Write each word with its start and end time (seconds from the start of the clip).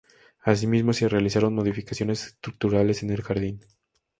Asimismo, 0.43 0.93
se 0.93 1.07
realizaron 1.07 1.53
modificaciones 1.53 2.25
estructurales 2.25 3.03
en 3.03 3.11
el 3.11 3.21
jardín. 3.21 3.59